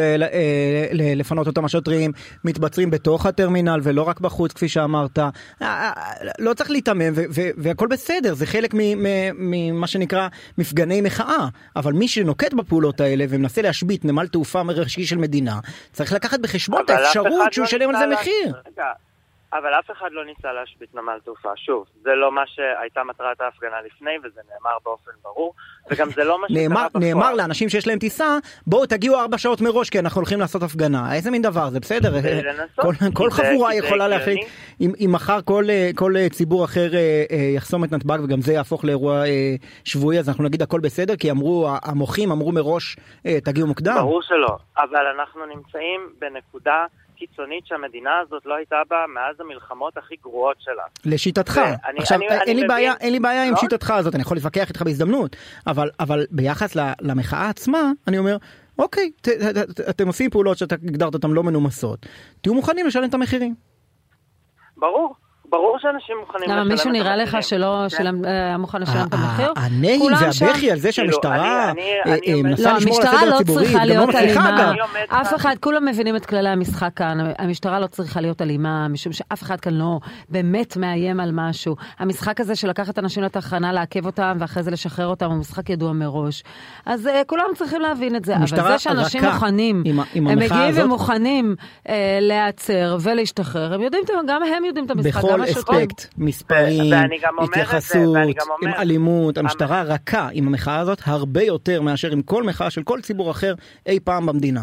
לפנות 0.92 1.48
אותם 1.48 1.66
השוטרים, 1.66 2.12
מתבצרים 2.44 2.90
בתוך 2.90 3.26
הטרמינל 3.26 3.80
ולא 3.84 4.02
רק 4.02 4.20
בחוץ 4.20 4.54
כפי 4.54 4.70
שאמרת. 4.70 5.20
לא 6.40 6.54
צריך 6.54 6.72
להיתמם 6.72 7.14
והכל 7.58 7.88
בסדר, 7.88 8.34
זה 8.34 8.46
חלק 8.46 8.74
ממה 8.74 9.88
שנקרא 9.88 10.28
מפגני 10.58 11.02
מחאה, 11.02 11.48
אבל 11.76 11.94
מי 11.94 12.08
שנוקט 12.08 12.54
בפעולות 12.54 13.02
האלה 13.02 13.26
ומנסה 13.30 13.62
להשבית 13.62 14.06
נמל 14.06 14.28
תעופה 14.28 14.64
מראשי 14.64 15.06
של 15.06 15.18
מדינה, 15.18 15.60
צריך 15.92 16.14
לקחת 16.14 16.40
בחשבון 16.40 16.82
את 16.86 16.90
האפשרות 16.90 17.54
שהוא 17.54 17.64
לא 17.64 17.68
ישלם 17.68 17.90
על 17.90 17.96
זה 17.96 18.08
מחיר. 18.08 18.54
אבל 19.54 19.74
אף 19.80 19.92
אחד 19.92 20.10
לא 20.12 20.26
ניסה 20.26 20.54
להשבית 20.54 20.96
נמל 20.96 21.20
תעופה. 21.24 21.50
שוב, 21.56 21.86
זה 22.04 22.16
לא 22.16 22.32
מה 22.32 22.44
שהייתה 22.48 23.04
מטרת 23.04 23.42
ההפגנה 23.42 23.82
לפני, 23.86 24.12
וזה 24.24 24.42
נאמר 24.54 24.78
באופן 24.84 25.12
ברור, 25.24 25.54
וגם 25.92 26.10
זה 26.10 26.24
לא 26.24 26.42
מה 26.42 26.48
שקרה 26.50 26.88
בפועל. 26.88 27.04
נאמר 27.04 27.34
לאנשים 27.34 27.70
שיש 27.70 27.88
להם 27.88 28.00
טיסה, 28.00 28.38
בואו 28.68 28.86
תגיעו 28.86 29.20
ארבע 29.20 29.38
שעות 29.38 29.62
מראש, 29.62 29.90
כי 29.90 30.00
אנחנו 30.00 30.22
הולכים 30.22 30.40
לעשות 30.40 30.64
הפגנה. 30.64 31.14
איזה 31.14 31.32
מין 31.32 31.42
דבר 31.42 31.70
זה, 31.70 31.80
בסדר. 31.80 32.14
כל, 32.76 32.94
כל 33.14 33.32
חבורה 33.32 33.76
יכולה 33.76 34.08
להחליט, 34.08 34.48
אם, 34.82 35.10
מחר 35.12 35.42
כל, 35.42 35.64
כל 35.96 36.14
ציבור 36.32 36.66
אחר 36.66 36.96
אה, 36.96 37.24
אה, 37.32 37.38
יחסום 37.56 37.84
את 37.84 37.92
נתב"ג, 37.92 38.20
וגם 38.24 38.42
זה 38.42 38.54
יהפוך 38.54 38.86
לאירוע 38.86 39.26
אה, 39.26 39.56
שבועי, 39.84 40.20
אז 40.20 40.30
אנחנו 40.30 40.44
נגיד 40.44 40.62
הכל 40.62 40.80
בסדר, 40.80 41.16
כי 41.16 41.32
אמרו, 41.32 41.70
המוחים 41.84 42.32
אמרו 42.32 42.52
מראש, 42.52 42.98
תגיעו 43.44 43.68
מוקדם. 43.68 43.96
ברור 44.00 44.22
שלא, 44.22 44.58
אבל 44.78 45.06
אנחנו 45.16 45.46
נמצאים 45.46 46.10
בנקודה... 46.20 46.86
קיצונית 47.18 47.66
שהמדינה 47.66 48.20
הזאת 48.20 48.46
לא 48.46 48.56
הייתה 48.56 48.76
בה 48.90 48.96
מאז 49.14 49.36
המלחמות 49.40 49.98
הכי 49.98 50.16
גרועות 50.24 50.58
שלה. 50.60 50.84
לשיטתך. 51.06 51.58
ואני, 51.58 52.00
עכשיו, 52.00 52.18
אני, 52.18 52.28
אין, 52.28 52.40
אני 52.40 52.54
לי 52.54 52.54
מבין... 52.54 52.68
בעיה, 52.68 52.94
אין 53.00 53.14
לי 53.14 53.20
בעיה 53.20 53.46
לא? 53.46 53.50
עם 53.50 53.56
שיטתך 53.56 53.92
הזאת, 53.92 54.16
אני 54.16 54.22
יכול 54.22 54.38
להתווכח 54.38 54.70
איתך 54.70 54.82
בהזדמנות, 54.82 55.36
אבל, 55.68 55.90
אבל 56.00 56.26
ביחס 56.32 56.76
למחאה 57.02 57.50
עצמה, 57.50 57.92
אני 58.08 58.18
אומר, 58.18 58.38
אוקיי, 58.80 59.12
ת, 59.22 59.30
ת, 59.30 59.58
ת, 59.58 59.80
אתם 59.90 60.08
עושים 60.08 60.30
פעולות 60.30 60.58
שאתה 60.58 60.76
הגדרת 60.76 61.14
אותן 61.14 61.30
לא 61.32 61.44
מנומסות, 61.44 62.06
תהיו 62.42 62.54
מוכנים 62.54 62.88
לשלם 62.88 63.10
את 63.10 63.14
המחירים. 63.14 63.56
ברור. 64.78 65.16
ברור 65.50 65.78
שאנשים 65.80 66.16
מוכנים 66.20 66.44
לשלם 66.44 66.54
את 66.54 66.62
המחירים. 66.62 66.68
למה 66.68 66.76
מישהו 66.76 66.92
נראה 66.92 67.16
לך 67.16 67.38
שלא 67.42 67.86
כן. 67.98 68.26
היה 68.26 68.52
אה, 68.52 68.58
מוכן 68.58 68.82
לשלם 68.82 69.08
את 69.08 69.14
המחיר? 69.14 69.54
הנהי 69.56 70.00
והבכי 70.12 70.72
על 70.72 70.80
זה 70.80 70.90
כאילו, 70.92 71.14
שהמשטרה 71.14 71.72
אה, 71.78 72.16
אה, 72.28 72.44
מנסה 72.44 72.72
לא, 72.72 72.78
לשמור 72.78 73.02
על 73.02 73.08
הסדר 73.08 73.36
הציבורי, 73.36 73.66
זה 73.66 73.96
לא 73.96 74.08
מצליחה 74.08 74.56
גם. 74.60 74.76
אף 75.10 75.36
אחד, 75.36 75.56
כולם 75.60 75.86
מבינים 75.86 76.16
את 76.16 76.26
כללי 76.26 76.50
המשחק 76.50 76.90
כאן, 76.96 77.18
המשטרה 77.38 77.80
לא 77.80 77.88
צריכה 77.88 78.22
להיות 78.22 78.42
אלימה, 78.42 78.88
משום 78.88 79.14
שאף 79.14 79.44
אחד 79.44 79.60
כאן 79.60 79.74
לא 79.74 80.00
באמת 80.30 80.78
מאיים 80.78 81.20
על 81.20 81.30
משהו. 81.34 81.76
המשחק 82.00 82.42
הזה 82.42 82.56
של 82.56 82.70
לקחת 82.70 83.00
אנשים 83.00 83.24
לתחנה, 83.24 83.74
לעכב 83.74 84.06
אותם 84.06 84.38
ואחרי 84.40 84.64
זה 84.64 84.72
לשחרר 84.72 85.08
אותם, 85.08 85.26
הוא 85.26 85.38
משחק 85.38 85.70
ידוע 85.70 85.94
מראש. 85.94 86.44
אז 86.86 87.10
כולם 87.28 87.46
צריכים 87.56 87.82
להבין 87.82 88.16
את 88.16 88.26
זה, 88.26 88.36
אבל 88.36 88.48
זה 88.48 88.80
שאנשים 88.80 89.24
מוכנים, 89.24 89.84
הם 90.16 90.40
מגיעים 90.40 90.74
ומוכנים 90.76 91.56
להיעצר 92.22 92.98
ולהשתחרר, 93.02 93.74
הם 93.74 93.82
יודעים, 93.82 94.04
גם 94.28 94.42
הם 94.44 94.66
יודעים 94.66 94.86
את 94.86 94.92
המשחק. 94.92 95.37
אספקט, 95.44 96.14
מספרים, 96.18 96.94
התייחסות, 97.44 98.18
עם 98.62 98.74
אלימות, 98.80 99.38
המשטרה 99.38 99.84
רכה 99.84 100.28
עם 100.34 100.48
המחאה 100.48 100.80
הזאת 100.80 101.00
הרבה 101.06 101.44
יותר 101.44 101.82
מאשר 101.82 102.12
עם 102.12 102.22
כל 102.22 102.44
מחאה 102.44 102.70
של 102.70 102.84
כל 102.84 103.02
ציבור 103.02 103.32
אחר 103.32 103.54
אי 103.86 104.00
פעם 104.00 104.26
במדינה. 104.26 104.62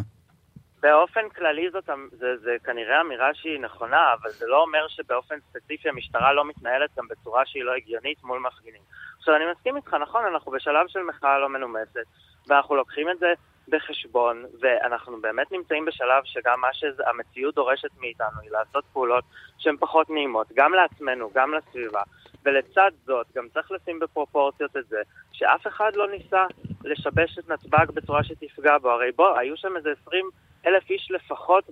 באופן 0.83 1.29
כללי 1.37 1.71
זאת, 1.73 1.89
זה, 2.13 2.37
זה 2.37 2.51
כנראה 2.65 3.01
אמירה 3.01 3.31
שהיא 3.35 3.61
נכונה, 3.61 4.15
אבל 4.15 4.31
זה 4.31 4.47
לא 4.47 4.63
אומר 4.63 4.89
שבאופן 4.89 5.35
ספציפי 5.51 5.89
המשטרה 5.89 6.33
לא 6.33 6.45
מתנהלת 6.49 6.91
גם 6.99 7.09
בצורה 7.09 7.43
שהיא 7.47 7.65
לא 7.65 7.73
הגיונית 7.75 8.25
מול 8.25 8.39
מפגינים. 8.39 8.81
עכשיו, 9.19 9.37
אני 9.37 9.45
מסכים 9.53 9.77
איתך, 9.77 9.95
נכון, 9.95 10.23
אנחנו 10.33 10.53
בשלב 10.53 10.87
של 10.89 11.01
מחאה 11.01 11.39
לא 11.39 11.49
מנומסת, 11.49 12.07
ואנחנו 12.49 12.77
לוקחים 12.77 13.11
את 13.11 13.19
זה 13.19 13.27
בחשבון, 13.69 14.45
ואנחנו 14.61 15.21
באמת 15.21 15.53
נמצאים 15.53 15.85
בשלב 15.85 16.25
שגם 16.25 16.61
מה 16.61 16.69
שהמציאות 16.73 17.55
דורשת 17.55 17.89
מאיתנו 18.01 18.41
היא 18.43 18.51
לעשות 18.51 18.85
פעולות 18.93 19.25
שהן 19.59 19.77
פחות 19.77 20.11
נעימות, 20.11 20.47
גם 20.55 20.75
לעצמנו, 20.75 21.31
גם 21.35 21.55
לסביבה. 21.55 22.03
ולצד 22.45 22.91
זאת, 23.05 23.27
גם 23.37 23.49
צריך 23.49 23.71
לשים 23.71 23.99
בפרופורציות 23.99 24.77
את 24.77 24.87
זה, 24.87 25.03
שאף 25.33 25.67
אחד 25.67 25.97
לא 25.97 26.09
ניסה 26.09 26.45
לשבש 26.85 27.39
את 27.39 27.49
נתב"ג 27.49 27.87
בצורה 27.95 28.25
שתפגע 28.25 28.79
בו. 28.79 28.91
הרי 28.91 29.13
בוא, 29.13 29.39
היו 29.39 29.57
שם 29.57 29.77
איזה 29.77 29.91
20 30.07 30.31
אלף 30.67 30.91
איש 30.91 31.11
לפחות 31.11 31.71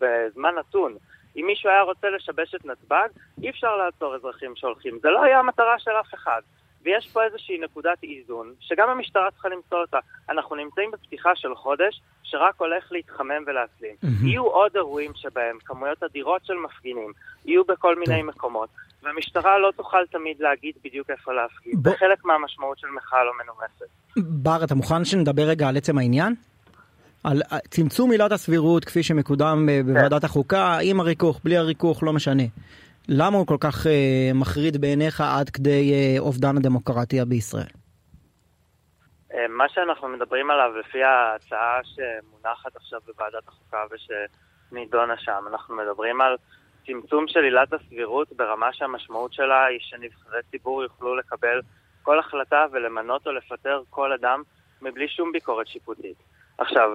בזמן 0.00 0.54
נתון. 0.58 0.96
אם 1.36 1.44
מישהו 1.46 1.70
היה 1.70 1.82
רוצה 1.82 2.10
לשבש 2.10 2.54
את 2.54 2.64
נתב"ג, 2.64 3.08
אי 3.42 3.50
אפשר 3.50 3.76
לעצור 3.76 4.14
אזרחים 4.14 4.56
שהולכים. 4.56 4.98
זה 5.02 5.10
לא 5.10 5.22
היה 5.22 5.38
המטרה 5.38 5.78
של 5.78 5.90
אף 5.90 6.14
אחד. 6.14 6.40
ויש 6.86 7.08
פה 7.12 7.24
איזושהי 7.24 7.58
נקודת 7.58 7.98
איזון, 8.02 8.52
שגם 8.60 8.88
המשטרה 8.88 9.30
צריכה 9.30 9.48
למצוא 9.48 9.78
אותה. 9.78 9.98
אנחנו 10.30 10.56
נמצאים 10.56 10.90
בפתיחה 10.90 11.30
של 11.34 11.54
חודש 11.54 12.00
שרק 12.22 12.54
הולך 12.56 12.92
להתחמם 12.92 13.42
ולהסלים. 13.46 13.94
Mm-hmm. 14.04 14.26
יהיו 14.26 14.42
עוד 14.44 14.70
אירועים 14.74 15.12
שבהם 15.14 15.58
כמויות 15.64 16.02
אדירות 16.02 16.44
של 16.44 16.54
מפגינים 16.64 17.12
יהיו 17.44 17.64
בכל 17.64 17.98
מיני 17.98 18.20
טוב. 18.20 18.28
מקומות, 18.28 18.68
והמשטרה 19.02 19.58
לא 19.58 19.72
תוכל 19.76 20.06
תמיד 20.10 20.36
להגיד 20.40 20.74
בדיוק 20.84 21.10
איפה 21.10 21.32
להפגין. 21.32 21.82
ב... 21.82 21.88
זה 21.88 21.96
חלק 21.96 22.24
מהמשמעות 22.24 22.78
של 22.78 22.86
מחאה 22.96 23.24
לא 23.24 23.32
מנומסת. 23.42 23.92
בר, 24.42 24.64
אתה 24.64 24.74
מוכן 24.74 25.04
שנדבר 25.04 25.42
רגע 25.42 25.68
על 25.68 25.76
עצם 25.76 25.98
העניין? 25.98 26.34
על 27.24 27.42
צמצום 27.70 28.10
עילת 28.10 28.32
הסבירות 28.32 28.84
כפי 28.84 29.02
שמקודם 29.02 29.68
אה, 29.68 29.78
כן. 29.82 29.86
בוועדת 29.86 30.24
החוקה, 30.24 30.78
עם 30.82 31.00
הריכוך, 31.00 31.40
בלי 31.44 31.56
הריכוך, 31.56 32.02
לא 32.02 32.12
משנה. 32.12 32.42
למה 33.08 33.36
הוא 33.36 33.46
כל 33.46 33.56
כך 33.60 33.86
אה, 33.86 34.30
מחריד 34.34 34.80
בעיניך 34.80 35.20
עד 35.20 35.50
כדי 35.50 35.92
אה, 35.92 36.18
אובדן 36.18 36.56
הדמוקרטיה 36.56 37.24
בישראל? 37.24 37.72
אה, 39.34 39.48
מה 39.48 39.68
שאנחנו 39.68 40.08
מדברים 40.08 40.50
עליו 40.50 40.70
לפי 40.80 41.02
ההצעה 41.02 41.80
שמונחת 41.84 42.76
עכשיו 42.76 43.00
בוועדת 43.06 43.48
החוקה 43.48 43.78
ושנידונה 43.90 45.14
שם, 45.18 45.44
אנחנו 45.50 45.76
מדברים 45.76 46.20
על 46.20 46.36
צמצום 46.86 47.24
של 47.28 47.40
עילת 47.40 47.72
הסבירות 47.72 48.32
ברמה 48.32 48.72
שהמשמעות 48.72 49.32
שלה 49.32 49.64
היא 49.64 49.78
שנבחרי 49.80 50.40
ציבור 50.50 50.82
יוכלו 50.82 51.16
לקבל 51.16 51.60
כל 52.02 52.18
החלטה 52.18 52.66
ולמנות 52.72 53.26
או 53.26 53.32
לפטר 53.32 53.82
כל 53.90 54.12
אדם 54.12 54.42
מבלי 54.82 55.08
שום 55.08 55.32
ביקורת 55.32 55.66
שיפוטית. 55.66 56.16
עכשיו, 56.58 56.90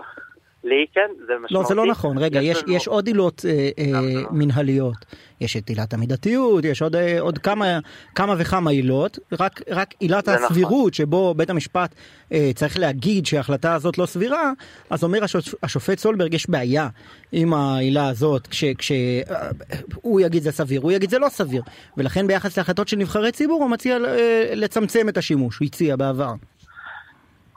לי 0.64 0.86
כן, 0.94 1.10
זה 1.28 1.34
משמעותי. 1.46 1.54
לא, 1.54 1.64
זה 1.64 1.76
לא 1.76 1.86
נכון. 1.86 2.18
רגע, 2.18 2.42
יש, 2.42 2.64
יש, 2.68 2.88
עוד 2.88 3.08
עילות 3.08 3.46
אה, 3.50 3.70
אה, 3.80 4.02
מנהליות. 4.32 5.06
יש 5.42 5.58
את 5.58 5.70
עילת 5.70 5.94
המידתיות, 5.94 6.66
יש 6.66 6.82
עוד, 6.82 6.96
אה, 6.96 7.20
עוד 7.20 7.38
כמה, 7.38 7.80
כמה 8.16 8.36
וכמה 8.38 8.72
עילות. 8.72 9.20
רק, 9.40 9.62
רק 9.70 9.94
עילת 10.00 10.30
נכון. 10.30 10.44
הסבירות, 10.44 10.72
נכון. 10.72 10.94
שבו 10.94 11.34
בית 11.34 11.50
המשפט 11.50 11.96
אה, 12.32 12.52
צריך 12.56 12.80
להגיד 12.80 13.26
שההחלטה 13.26 13.74
הזאת 13.74 13.98
לא 13.98 14.06
סבירה, 14.06 14.52
אז 14.90 15.04
אומר 15.04 15.24
השופ, 15.24 15.54
השופט 15.64 16.00
סולברג, 16.00 16.34
יש 16.34 16.50
בעיה 16.50 16.88
עם 17.32 17.54
העילה 17.54 18.08
הזאת. 18.08 18.48
כשהוא 18.48 18.76
כש, 18.78 18.92
אה, 18.92 20.22
יגיד 20.22 20.44
זה 20.44 20.52
סביר, 20.52 20.82
הוא 20.82 20.92
יגיד 20.92 21.10
זה 21.10 21.20
לא 21.20 21.30
סביר. 21.30 21.62
ולכן 21.98 22.28
ביחס 22.28 22.58
להחלטות 22.58 22.88
של 22.88 22.98
נבחרי 22.98 23.32
ציבור, 23.32 23.62
הוא 23.62 23.70
מציע 23.70 23.98
אה, 23.98 24.52
לצמצם 24.56 25.10
את 25.10 25.18
השימוש, 25.18 25.58
הוא 25.58 25.66
הציע 25.66 25.96
בעבר. 25.96 26.34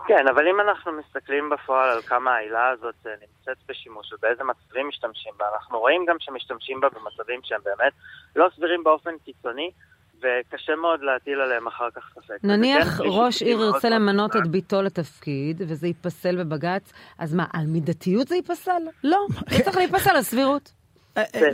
כן, 0.07 0.29
אבל 0.29 0.49
אם 0.49 0.61
אנחנו 0.61 0.93
מסתכלים 0.93 1.51
בפועל 1.51 1.91
על 1.91 2.03
כמה 2.03 2.35
העילה 2.35 2.69
הזאת 2.69 2.95
אה, 3.07 3.11
נמצאת 3.11 3.57
בשימוש 3.69 4.13
ובאיזה 4.13 4.45
מצבים 4.45 4.89
משתמשים 4.89 5.33
בה, 5.39 5.45
אנחנו 5.55 5.79
רואים 5.81 6.05
גם 6.09 6.17
שמשתמשים 6.21 6.81
בה 6.81 6.89
במצבים 6.89 7.41
שהם 7.43 7.61
באמת 7.65 7.93
לא 8.37 8.49
סבירים 8.57 8.85
באופן 8.85 9.11
קיצוני, 9.25 9.71
וקשה 10.21 10.77
מאוד 10.77 11.03
להטיל 11.03 11.41
עליהם 11.41 11.67
אחר 11.67 11.91
כך 11.91 12.11
ספק. 12.15 12.39
נניח 12.43 12.89
כן 12.89 13.05
ראש 13.07 13.43
עיר 13.43 13.61
ירצה 13.61 13.89
למנות 13.89 14.37
את 14.37 14.47
ביתו 14.47 14.83
לתפקיד, 14.83 15.63
וזה 15.69 15.87
ייפסל 15.87 16.45
בבג"ץ, 16.45 16.93
אז 17.19 17.35
מה, 17.35 17.45
על 17.53 17.67
מידתיות 17.67 18.29
זה 18.29 18.37
ייפסל? 18.37 18.83
לא, 19.05 19.27
זה 19.51 19.65
צריך 19.65 19.77
להיפסל 19.77 20.11
על 20.11 20.23
סבירות. 20.23 20.73
אה, 21.17 21.23
אה, 21.23 21.51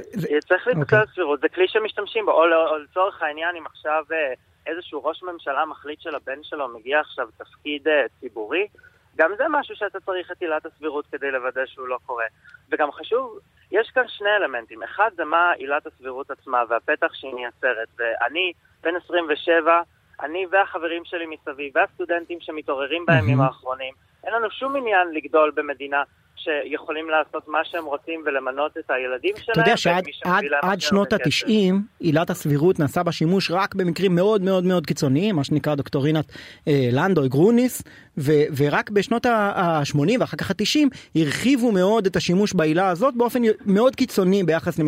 צריך 0.49 0.67
להיפסל 0.67 0.83
אוקיי. 0.83 0.99
על 0.99 1.07
סבירות, 1.15 1.41
זה 1.41 1.49
כלי 1.49 1.69
שמשתמשים 1.69 2.27
בו, 2.27 2.33
או 2.33 2.47
לצורך 2.79 3.23
העניין, 3.23 3.57
אם 3.57 3.67
עכשיו... 3.67 4.05
איזשהו 4.67 5.05
ראש 5.05 5.23
ממשלה 5.23 5.65
מחליט 5.65 6.01
שלבן 6.01 6.43
שלו 6.43 6.69
מגיע 6.69 7.01
עכשיו 7.01 7.29
תפקיד 7.37 7.89
uh, 7.89 7.91
ציבורי, 8.21 8.69
גם 9.17 9.31
זה 9.37 9.45
משהו 9.51 9.77
שאתה 9.77 10.01
צריך 10.01 10.31
את 10.31 10.41
עילת 10.41 10.67
הסבירות 10.67 11.07
כדי 11.07 11.31
לוודא 11.31 11.67
שהוא 11.67 11.89
לא 11.89 11.99
קורה. 12.07 12.25
וגם 12.71 12.93
חשוב, 12.93 13.39
יש 13.73 13.91
כאן 13.91 14.09
שני 14.09 14.37
אלמנטים. 14.37 14.83
אחד 14.83 15.11
זה 15.17 15.25
מה 15.25 15.53
עילת 15.53 15.87
הסבירות 15.87 16.31
עצמה 16.31 16.63
והפתח 16.69 17.15
שהיא 17.15 17.35
מייצרת. 17.35 17.89
ואני, 17.99 18.53
בן 18.83 18.97
27, 18.97 19.83
אני 20.23 20.47
והחברים 20.51 21.05
שלי 21.05 21.27
מסביב, 21.27 21.73
והסטודנטים 21.77 22.39
שמתעוררים 22.41 23.07
בימים 23.07 23.41
האחרונים, 23.41 23.95
אין 24.25 24.33
לנו 24.33 24.51
שום 24.51 24.77
עניין 24.77 25.09
לגדול 25.13 25.51
במדינה 25.55 26.03
שיכולים 26.45 27.11
לעשות 27.11 27.49
מה 27.49 27.59
שהם 27.65 27.85
רוצים 27.85 28.23
ולמנות 28.27 28.77
את 28.79 28.91
הילדים 28.91 29.35
שלהם. 29.37 29.53
אתה 29.53 29.61
יודע 29.61 29.77
שעד 29.77 30.05
עד, 30.25 30.45
עד 30.63 30.81
שנות 30.81 31.13
התשעים 31.13 31.83
עילת 32.01 32.31
הסבירות 32.31 32.79
נעשה 32.79 33.03
בה 33.03 33.13
שימוש 33.13 33.51
רק 33.51 33.75
במקרים 33.75 34.15
מאוד 34.15 34.43
מאוד 34.43 34.65
מאוד 34.65 34.87
קיצוניים, 34.87 35.37
מה 35.37 35.45
שנקרא 35.45 35.75
דוקטורינת 35.75 36.33
אה, 36.69 36.89
לנדוי 36.93 37.29
גרוניס, 37.29 37.83
ו, 38.19 38.33
ורק 38.57 38.91
בשנות 38.91 39.27
ה-80 39.27 40.17
ואחר 40.21 40.37
כך 40.37 40.51
ה-90 40.51 40.89
הרחיבו 41.15 41.73
מאוד 41.73 42.07
את 42.07 42.17
השימוש 42.17 42.53
בעילה 42.53 42.89
הזאת 42.89 43.15
באופן 43.15 43.43
מאוד 43.67 43.97
קיצוני 43.97 44.45
ביחס 44.45 44.81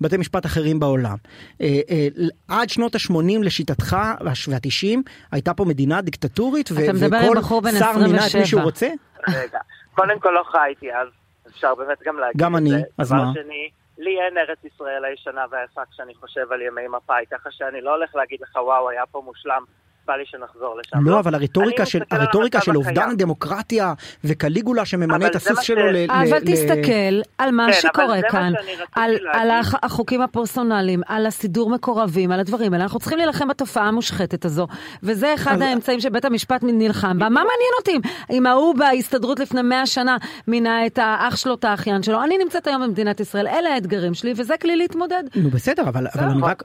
לבתי 0.00 0.16
משפט 0.16 0.46
אחרים 0.46 0.80
בעולם. 0.80 1.16
אה, 1.60 1.80
אה, 1.90 2.08
עד 2.48 2.70
שנות 2.70 2.94
ה-80 2.94 3.42
לשיטתך 3.42 3.96
וה-90 4.20 4.98
הייתה 5.32 5.54
פה 5.54 5.64
מדינה 5.64 6.00
דיקטטורית 6.00 6.70
וכל 6.72 7.36
שר 7.78 7.98
מינה 7.98 8.26
את 8.26 8.34
מי 8.34 8.46
שהוא 8.46 8.62
רוצה? 8.62 8.88
רגע. 9.28 9.58
קודם 9.94 10.20
כל 10.20 10.30
לא 10.30 10.42
חייתי 10.42 10.94
אז, 10.94 11.08
אפשר 11.46 11.74
באמת 11.74 12.02
גם 12.02 12.18
להגיד 12.18 12.40
גם 12.40 12.56
אני, 12.56 12.70
אז 12.98 13.12
מה? 13.12 13.32
שני, 13.34 13.70
לי 13.98 14.20
אין 14.20 14.38
ארץ 14.38 14.64
ישראל 14.64 15.04
הישנה 15.04 15.44
והיפה 15.50 15.80
כשאני 15.90 16.14
חושב 16.14 16.52
על 16.52 16.62
ימי 16.62 16.88
מפא"י, 16.88 17.26
ככה 17.30 17.50
שאני 17.50 17.80
לא 17.80 17.94
הולך 17.94 18.14
להגיד 18.14 18.40
לך 18.40 18.56
וואו, 18.56 18.88
היה 18.88 19.06
פה 19.06 19.22
מושלם. 19.24 19.64
בא 20.06 20.14
לי 20.16 20.24
שנחזור 20.26 20.78
לשם. 20.78 21.08
לא, 21.08 21.18
אבל 21.18 21.34
הרטוריקה 21.34 21.86
של, 21.86 22.00
הרטוריקה 22.10 22.60
של 22.60 22.76
אובדן 22.76 23.10
הדמוקרטיה 23.10 23.94
וקליגולה 24.24 24.84
שממנה 24.84 25.26
את 25.26 25.34
הסוס 25.34 25.60
שלו 25.60 25.86
ל... 25.92 25.96
אבל 26.10 26.38
תסתכל 26.46 27.20
על 27.38 27.50
מה 27.50 27.66
כן, 27.66 27.72
שקורה 27.72 28.22
כאן, 28.30 28.52
על, 28.92 29.16
על 29.32 29.50
החוקים 29.82 30.20
הפרסונליים, 30.20 31.02
על 31.06 31.26
הסידור 31.26 31.70
מקורבים, 31.70 32.32
על 32.32 32.40
הדברים 32.40 32.72
האלה. 32.72 32.84
אנחנו 32.84 33.00
צריכים 33.00 33.18
להילחם 33.18 33.48
בתופעה 33.48 33.88
המושחתת 33.88 34.44
הזו, 34.44 34.66
וזה 35.02 35.34
אחד 35.34 35.62
האמצעים 35.62 36.00
שבית 36.00 36.24
המשפט 36.24 36.60
נלחם 36.62 37.18
בה. 37.18 37.28
מה 37.28 37.40
מעניין 37.44 37.72
אותי 37.78 38.08
אם 38.30 38.46
ההוא 38.46 38.74
בהסתדרות 38.74 39.40
לפני 39.40 39.62
מאה 39.62 39.86
שנה 39.86 40.16
מינה 40.48 40.86
את 40.86 40.98
האח 41.02 41.36
שלו, 41.36 41.54
את 41.54 41.64
האחיין 41.64 42.02
שלו? 42.02 42.22
אני 42.22 42.38
נמצאת 42.38 42.66
היום 42.66 42.82
במדינת 42.82 43.20
ישראל, 43.20 43.46
אלה 43.46 43.74
האתגרים 43.74 44.14
שלי, 44.14 44.32
וזה 44.36 44.54
כלי 44.56 44.76
להתמודד. 44.76 45.22
נו 45.36 45.50
בסדר, 45.50 45.82
אבל 45.82 46.06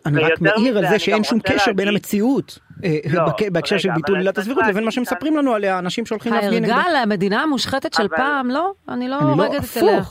אני 0.05 0.19
רק 0.24 0.41
מעיר 0.41 0.77
על 0.77 0.88
זה 0.89 1.00
שאין 1.00 1.24
שום 1.24 1.39
קשר 1.39 1.74
בין 1.74 1.88
המציאות. 1.88 2.60
אה, 2.84 2.98
לא, 3.13 3.28
בהקשר 3.51 3.77
של 3.77 3.89
ביטול 3.95 4.17
עילת 4.17 4.38
הסבירות 4.38 4.63
לבין 4.67 4.86
מה 4.86 4.91
שמספרים 4.91 5.38
לנו 5.38 5.53
עליה 5.53 5.79
אנשים 5.79 6.05
שהולכים 6.05 6.33
להפגין 6.33 6.63
נגדה. 6.63 6.75
ההרגל, 6.75 6.95
המדינה 6.95 7.43
המושחתת 7.43 7.93
של 7.93 8.07
פעם, 8.07 8.51
לא, 8.51 8.71
אני 8.89 9.09
לא 9.09 9.15
הורגת 9.15 9.77
אליה. 9.77 10.01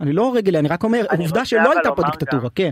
אני 0.00 0.12
לא 0.12 0.22
הורג 0.22 0.48
אליה, 0.48 0.60
אני 0.60 0.68
רק 0.68 0.84
אומר, 0.84 1.04
עובדה 1.18 1.44
שלא 1.44 1.72
הייתה 1.72 1.90
פה 1.96 2.02
דיקטטורה, 2.02 2.50
כן. 2.54 2.70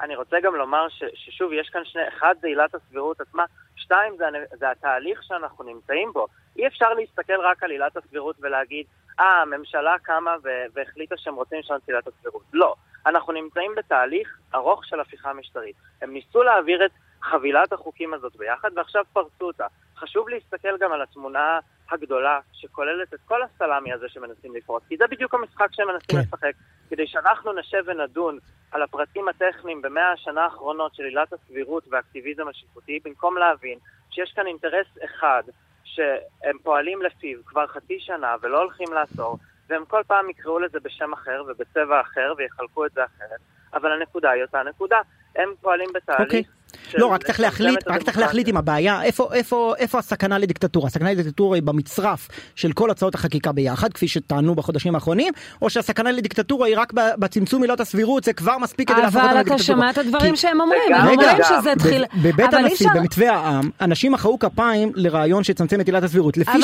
אני 0.00 0.16
רוצה 0.16 0.36
גם 0.42 0.54
לומר 0.54 0.88
ש, 0.88 1.02
ששוב, 1.14 1.52
יש 1.52 1.68
כאן 1.68 1.80
שני, 1.84 2.02
אחד 2.08 2.34
זה 2.40 2.46
עילת 2.46 2.74
הסבירות 2.74 3.20
עצמה, 3.20 3.44
שתיים 3.76 4.16
זה, 4.16 4.24
זה 4.58 4.70
התהליך 4.70 5.22
שאנחנו 5.22 5.64
נמצאים 5.64 6.12
בו. 6.12 6.26
אי 6.56 6.66
אפשר 6.66 6.94
להסתכל 6.94 7.40
רק 7.40 7.62
על 7.62 7.70
עילת 7.70 7.96
הסבירות 7.96 8.36
ולהגיד, 8.40 8.86
אה, 9.20 9.24
ah, 9.24 9.42
הממשלה 9.42 9.96
קמה 10.02 10.30
והחליטה 10.74 11.14
שהם 11.18 11.34
רוצים 11.34 11.58
לשנות 11.58 11.82
עילת 11.88 12.06
הסבירות. 12.06 12.42
לא. 12.52 12.74
אנחנו 13.06 13.32
נמצאים 13.32 13.72
בתהליך 13.76 14.38
ארוך 14.54 14.84
של 14.84 15.00
הפיכה 15.00 15.32
משטרית. 15.32 15.76
הם 16.02 16.12
ניסו 16.12 16.42
להעביר 16.42 16.86
את 16.86 16.90
חבילת 17.22 17.72
החוקים 17.72 18.14
הזאת 18.14 18.36
ביחד, 18.36 18.70
ועכשיו 18.76 19.04
פרצו 19.12 19.44
אותה. 19.46 19.66
חשוב 19.96 20.28
להסתכל 20.28 20.78
גם 20.78 20.92
על 20.92 21.02
התמונה 21.02 21.58
הגדולה 21.90 22.40
שכוללת 22.52 23.14
את 23.14 23.20
כל 23.24 23.42
הסלאמי 23.42 23.92
הזה 23.92 24.08
שמנסים 24.08 24.54
לפרוץ, 24.54 24.82
כי 24.88 24.96
זה 24.96 25.04
בדיוק 25.10 25.34
המשחק 25.34 25.68
שהם 25.72 25.88
מנסים 25.88 26.16
כן. 26.16 26.18
לשחק. 26.18 26.52
כדי 26.90 27.06
שאנחנו 27.06 27.52
נשב 27.52 27.82
ונדון 27.86 28.38
על 28.72 28.82
הפרטים 28.82 29.28
הטכניים 29.28 29.82
במאה 29.82 30.12
השנה 30.12 30.44
האחרונות 30.44 30.94
של 30.94 31.02
עילת 31.02 31.32
הסבירות 31.32 31.84
והאקטיביזם 31.90 32.48
השיפוטי, 32.48 32.98
במקום 33.04 33.38
להבין 33.38 33.78
שיש 34.10 34.32
כאן 34.32 34.46
אינטרס 34.46 34.86
אחד 35.04 35.42
שהם 35.84 36.58
פועלים 36.62 37.02
לפיו 37.02 37.38
כבר 37.46 37.66
חצי 37.66 38.00
שנה 38.00 38.36
ולא 38.42 38.58
הולכים 38.58 38.92
לעצור, 38.92 39.38
והם 39.68 39.84
כל 39.84 40.02
פעם 40.06 40.30
יקראו 40.30 40.58
לזה 40.58 40.80
בשם 40.80 41.12
אחר 41.12 41.42
ובצבע 41.48 42.00
אחר 42.00 42.34
ויחלקו 42.36 42.86
את 42.86 42.92
זה 42.92 43.04
אחרת, 43.04 43.40
אבל 43.74 43.92
הנקודה 43.92 44.30
היא 44.30 44.42
אותה 44.42 44.62
נקודה. 44.62 45.00
הם 45.36 45.48
פועלים 45.60 45.88
בתהליך 45.94 46.46
okay. 46.46 46.59
לא, 46.94 47.06
רק 47.06 47.22
צריך 47.22 47.40
להחליט, 47.40 47.88
רק 47.88 48.02
צריך 48.02 48.18
להחליט 48.18 48.48
עם 48.48 48.56
הבעיה, 48.56 49.02
איפה, 49.02 49.28
איפה, 49.32 49.74
איפה 49.78 49.98
הסכנה 49.98 50.38
לדיקטטורה? 50.38 50.86
הסכנה 50.86 51.12
לדיקטטורה 51.12 51.56
היא 51.56 51.62
במצרף 51.62 52.28
של 52.54 52.72
כל 52.72 52.90
הצעות 52.90 53.14
החקיקה 53.14 53.52
ביחד, 53.52 53.92
כפי 53.92 54.08
שטענו 54.08 54.54
בחודשים 54.54 54.94
האחרונים, 54.94 55.32
או 55.62 55.70
שהסכנה 55.70 56.12
לדיקטטורה 56.12 56.66
היא 56.66 56.78
רק 56.78 56.92
בצמצום 56.92 57.62
עילת 57.62 57.80
הסבירות, 57.80 58.24
זה 58.24 58.32
כבר 58.32 58.58
מספיק 58.58 58.88
כדי 58.88 59.02
להפוך 59.02 59.22
אותה 59.22 59.34
לדיקטטורה. 59.34 59.46
אבל 59.46 59.54
אתה 59.54 59.62
שמעת 59.62 59.98
דברים 59.98 60.36
שהם 60.36 60.60
אומרים, 60.60 60.94
הם 60.94 61.08
אומרים 61.08 61.38
שזה 61.48 61.72
התחיל... 61.72 62.04
בבית 62.22 62.54
הנשיא, 62.54 62.88
במתווה 62.94 63.30
העם, 63.30 63.70
אנשים 63.80 64.12
מחאו 64.12 64.38
כפיים 64.38 64.92
לרעיון 64.94 65.44
שיצמצם 65.44 65.80
את 65.80 65.86
עילת 65.86 66.02
הסבירות. 66.02 66.36
לפי 66.36 66.58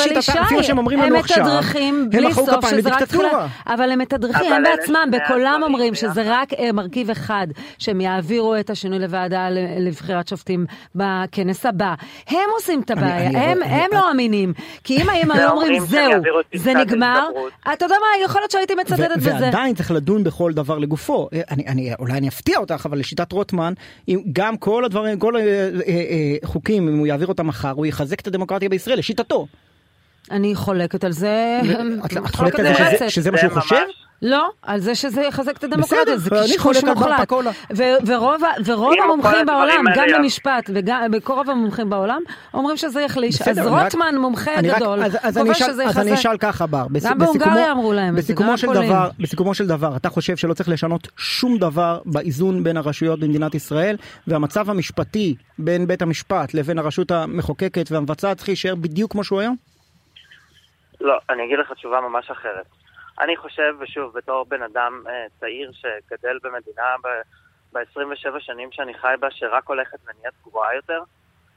מה 0.51 0.63
שהם 0.63 0.77
אומרים 0.77 0.99
לנו 0.99 1.17
עכשיו, 1.17 1.45
הם 1.75 2.09
מחאו 2.23 2.47
כפיים 2.47 2.77
לדיקטטורה. 2.77 3.47
אבל 3.67 3.91
הם 3.91 3.99
מתדרכים, 3.99 4.53
הם 4.53 4.63
בעצמם, 4.63 5.09
בקולם 5.11 5.61
אומרים 5.63 5.95
שזה 5.95 6.21
רק 6.25 6.49
מרכיב 6.73 7.09
אחד, 7.09 7.47
שהם 7.77 8.01
יעבירו 8.01 8.55
את 8.55 8.69
השינוי 8.69 8.99
לוועדה 8.99 9.47
לבחירת 9.97 10.27
שופטים 10.27 10.65
בכנס 10.95 11.65
הבא. 11.65 11.93
הם 12.27 12.49
עושים 12.55 12.81
את 12.81 12.91
הבעיה, 12.91 13.51
הם 13.65 13.89
לא 13.93 14.11
אמינים. 14.11 14.53
כי 14.83 15.01
אם 15.01 15.09
הם 15.09 15.31
היו 15.31 15.49
אומרים, 15.49 15.85
זהו, 15.85 16.11
זה 16.55 16.73
נגמר, 16.73 17.27
אתה 17.73 17.85
יודע 17.85 17.95
מה, 18.01 18.25
יכול 18.25 18.41
להיות 18.41 18.51
שהייתי 18.51 18.75
מצדדת 18.75 19.17
בזה. 19.17 19.33
ועדיין 19.33 19.75
צריך 19.75 19.91
לדון 19.91 20.23
בכל 20.23 20.53
דבר 20.53 20.77
לגופו. 20.77 21.29
אולי 21.99 22.17
אני 22.17 22.27
אפתיע 22.27 22.57
אותך, 22.57 22.85
אבל 22.85 22.99
לשיטת 22.99 23.31
רוטמן, 23.31 23.73
גם 24.33 24.57
כל 24.57 24.85
הדברים, 24.85 25.19
כל 25.19 25.33
החוקים, 26.43 26.83
אה, 26.83 26.87
אה, 26.87 26.93
אם 26.93 26.99
הוא 26.99 27.07
יעביר 27.07 27.27
אותם 27.27 27.47
מחר, 27.47 27.71
הוא 27.71 27.85
יחזק 27.85 28.19
את 28.19 28.27
הדמוקרטיה 28.27 28.69
בישראל, 28.69 28.99
לשיטתו. 28.99 29.47
אני 30.31 30.55
חולקת 30.55 31.03
על 31.03 31.11
זה. 31.11 31.61
את 32.05 32.35
חולקת 32.35 32.59
על 32.59 32.73
זה 32.99 33.09
שזה 33.09 33.31
מה 33.31 33.37
שהוא 33.37 33.51
חושב? 33.61 33.75
לא, 34.21 34.49
על 34.61 34.79
זה 34.79 34.95
שזה 34.95 35.21
יחזק 35.21 35.57
את 35.57 35.63
הדמוקרטיה, 35.63 36.17
זה 36.17 36.29
קשקוש 36.29 36.83
מוחלט. 36.83 37.31
ורוב 38.65 38.93
המומחים 39.03 39.45
בעולם, 39.45 39.85
גם 39.95 40.07
במשפט 40.17 40.69
ורוב 41.27 41.49
המומחים 41.49 41.89
בעולם, 41.89 42.21
אומרים 42.53 42.77
שזה 42.77 43.01
יחליש. 43.01 43.41
אז 43.41 43.59
רוטמן, 43.59 44.15
מומחה 44.17 44.61
גדול, 44.61 44.99
קובע 45.33 45.53
שזה 45.53 45.83
יחזק. 45.83 45.85
אז 45.85 45.97
אני 45.97 46.13
אשאל 46.13 46.37
ככה, 46.37 46.67
בר. 46.67 46.85
גם 47.01 47.17
בהונגריה 47.17 47.71
אמרו 47.71 47.93
להם 47.93 48.17
את 48.17 48.23
זה, 48.23 48.33
גם. 48.33 48.55
בסיכומו 49.19 49.53
של 49.53 49.67
דבר, 49.67 49.95
אתה 49.95 50.09
חושב 50.09 50.37
שלא 50.37 50.53
צריך 50.53 50.69
לשנות 50.69 51.07
שום 51.17 51.57
דבר 51.57 51.99
באיזון 52.05 52.63
בין 52.63 52.77
הרשויות 52.77 53.19
במדינת 53.19 53.55
ישראל, 53.55 53.97
והמצב 54.27 54.69
המשפטי 54.69 55.35
בין 55.59 55.87
בית 55.87 56.01
המשפט 56.01 56.53
לבין 56.53 56.79
הרשות 56.79 57.11
המחוקקת 57.11 57.91
והמבצעת 57.91 58.37
צריך 58.37 58.49
להישאר 58.49 58.75
בדיוק 58.75 59.11
כמו 59.11 59.23
שהוא 59.23 59.39
היום? 59.39 59.66
לא, 61.01 61.19
אני 61.29 61.45
אגיד 61.45 61.59
לך 61.59 61.71
תשובה 61.71 62.01
ממש 62.01 62.31
אחרת. 62.31 62.65
אני 63.19 63.37
חושב, 63.37 63.75
ושוב, 63.79 64.13
בתור 64.13 64.45
בן 64.45 64.61
אדם 64.61 65.03
אה, 65.07 65.25
צעיר 65.39 65.71
שגדל 65.71 66.37
במדינה 66.43 66.95
ב-27 67.73 68.39
שנים 68.39 68.71
שאני 68.71 68.93
חי 68.93 69.13
בה, 69.19 69.27
שרק 69.31 69.67
הולכת 69.67 69.97
ונהיית 70.03 70.33
גרועה 70.43 70.75
יותר, 70.75 71.03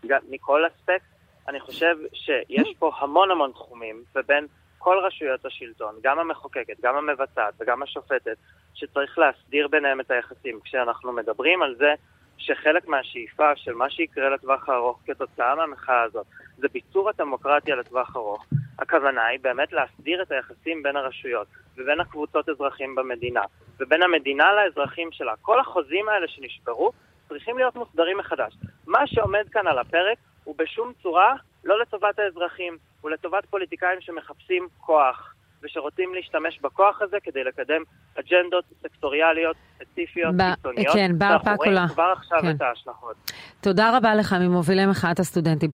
מכל 0.05 0.67
אספקט, 0.67 1.07
אני 1.49 1.61
חושב 1.61 1.97
שיש 2.13 2.75
פה 2.79 2.93
המון 2.99 3.31
המון 3.31 3.53
תחומים, 3.53 4.03
ובין 4.17 4.47
כל 4.79 4.99
רשויות 4.99 5.45
השלטון, 5.45 5.95
גם 6.03 6.19
המחוקקת, 6.19 6.81
גם 6.83 6.97
המבצעת 6.97 7.55
וגם 7.61 7.83
השופטת, 7.83 8.37
שצריך 8.75 9.19
להסדיר 9.19 9.69
ביניהם 9.69 10.01
את 10.01 10.11
היחסים. 10.11 10.61
כשאנחנו 10.65 11.13
מדברים 11.13 11.63
על 11.63 11.75
זה 11.75 11.95
שחלק 12.39 12.89
מהשאיפה 12.89 13.57
של 13.57 13.73
מה 13.73 13.91
שיקרה 13.91 14.31
לטווח 14.31 14.69
הארוך 14.69 15.01
כתוצאה 15.07 15.55
מהמחאה 15.55 16.03
הזאת 16.03 16.27
זה 16.59 16.69
ביצור 16.73 17.09
הדמוקרטיה 17.09 17.77
לטווח 17.77 18.17
ארוך. 18.17 18.47
הכוונה 18.81 19.27
היא 19.27 19.39
באמת 19.43 19.73
להסדיר 19.73 20.23
את 20.23 20.33
היחסים 20.33 20.83
בין 20.83 20.97
הרשויות 20.97 21.47
ובין 21.77 22.01
הקבוצות 22.01 22.49
אזרחים 22.49 22.95
במדינה 22.95 23.43
ובין 23.81 24.03
המדינה 24.03 24.45
לאזרחים 24.53 25.09
שלה. 25.13 25.33
כל 25.43 25.61
החוזים 25.61 26.09
האלה 26.09 26.29
שנשברו 26.29 26.93
צריכים 27.29 27.59
להיות 27.59 27.77
מוסדרים 27.77 28.19
מחדש. 28.19 28.55
מה 28.87 29.07
שעומד 29.07 29.45
כאן 29.53 29.67
על 29.67 29.79
הפרק 29.79 30.19
הוא 30.45 30.55
בשום 30.59 30.93
צורה 31.03 31.35
לא 31.65 31.81
לטובת 31.81 32.19
האזרחים, 32.19 32.77
הוא 33.01 33.11
לטובת 33.11 33.47
פוליטיקאים 33.47 34.01
שמחפשים 34.01 34.69
כוח. 34.81 35.35
ושרוצים 35.63 36.15
להשתמש 36.15 36.61
בכוח 36.61 37.03
הזה 37.03 37.17
כדי 37.23 37.45
לקדם 37.45 37.83
אג'נדות 38.19 38.65
סקטוריאליות 38.83 39.57
ספציפיות, 39.79 40.35
קיצוניות. 40.57 40.95
כן, 40.95 41.19
בר 41.19 41.39
פקולה. 41.39 41.47
ואנחנו 41.47 41.65
רואים 41.65 41.89
כבר 41.89 42.13
עכשיו 42.17 42.39
כן. 42.43 42.51
את 42.51 42.61
ההשלכות. 42.61 43.33
תודה 43.61 43.97
רבה 43.97 44.15
לך 44.15 44.33
ממובילי 44.33 44.87
מחאת 44.87 45.19
הסטודנטים. 45.19 45.69